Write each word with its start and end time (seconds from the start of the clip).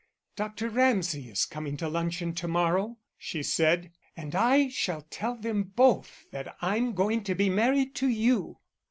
"Dr. 0.35 0.67
Ramsay 0.71 1.29
is 1.29 1.45
coming 1.45 1.77
to 1.77 1.87
luncheon 1.87 2.33
to 2.33 2.47
morrow," 2.47 2.97
she 3.19 3.43
said, 3.43 3.91
"and 4.17 4.33
I 4.33 4.67
shall 4.69 5.03
tell 5.11 5.35
them 5.35 5.61
both 5.75 6.25
that 6.31 6.57
I'm 6.59 6.95
going 6.95 7.23
to 7.25 7.35
be 7.35 7.51
married 7.51 7.93
to 7.97 8.07
you." 8.07 8.57